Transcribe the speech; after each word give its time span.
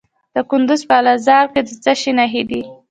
د 0.35 0.37
کندز 0.49 0.81
په 0.89 0.95
قلعه 0.99 1.21
ذال 1.25 1.45
کې 1.53 1.61
د 1.67 1.69
څه 1.83 1.93
شي 2.01 2.11
نښې 2.19 2.43
دي؟ 2.49 2.61